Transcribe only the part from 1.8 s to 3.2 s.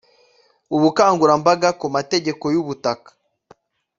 mategeko y ubutaka